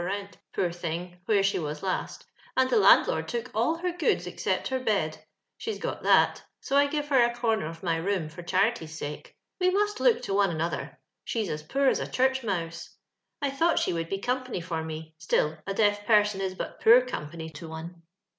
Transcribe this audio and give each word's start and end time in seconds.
479 0.01 0.17
rent, 0.25 0.39
poor 0.51 0.71
thing, 0.71 1.19
where 1.25 1.43
she 1.43 1.59
was 1.59 1.83
last, 1.83 2.25
and 2.57 2.71
the 2.71 2.75
landl^ 2.77 3.27
took 3.27 3.51
all 3.53 3.75
her 3.75 3.91
goods 3.91 4.25
except 4.25 4.69
her 4.69 4.79
bed; 4.79 5.23
she's 5.59 5.77
got 5.77 6.01
that, 6.01 6.41
so 6.59 6.75
I 6.75 6.87
give 6.87 7.07
her 7.09 7.23
a 7.23 7.31
comer 7.35 7.67
of 7.67 7.83
my 7.83 7.97
room 7.97 8.27
for 8.27 8.41
charity's 8.41 8.97
sake. 8.97 9.37
We 9.59 9.69
must 9.69 9.99
look 9.99 10.23
to 10.23 10.33
one 10.33 10.49
another: 10.49 10.97
she's 11.23 11.49
as 11.49 11.61
poor 11.61 11.85
as 11.87 11.99
a 11.99 12.07
church 12.09 12.43
mouse. 12.43 12.95
I 13.43 13.51
thought 13.51 13.77
she 13.77 13.93
would 13.93 14.09
be 14.09 14.17
company 14.17 14.59
for 14.59 14.83
me, 14.83 15.13
still 15.19 15.55
a 15.67 15.73
deaf 15.75 16.03
person 16.07 16.41
is 16.41 16.55
but 16.55 16.81
poor 16.81 17.01
company 17.05 17.51
to 17.51 17.67
one. 17.69 18.01